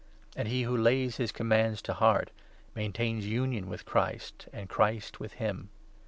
[0.35, 2.31] And he who lays his commands to heart
[2.73, 5.69] maintains, union 24 with Christ, and Christ with him.